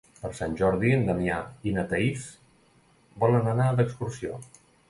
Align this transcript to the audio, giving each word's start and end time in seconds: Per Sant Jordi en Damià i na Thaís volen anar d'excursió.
Per 0.19 0.29
Sant 0.37 0.53
Jordi 0.61 0.93
en 0.95 1.03
Damià 1.09 1.35
i 1.71 1.75
na 1.77 1.85
Thaís 1.93 2.25
volen 3.25 3.55
anar 3.55 3.73
d'excursió. 3.81 4.45